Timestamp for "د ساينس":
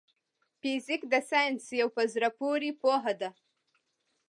1.13-1.63